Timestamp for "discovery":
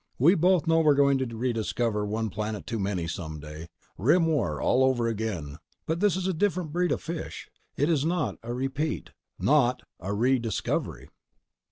10.39-11.09